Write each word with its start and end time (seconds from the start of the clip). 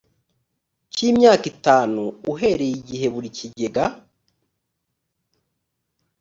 cy 0.93 1.01
imyaka 1.09 1.45
itanu 1.53 2.01
uhereye 2.31 2.73
igihe 2.81 3.07
buri 3.13 3.27
kigega 3.37 3.85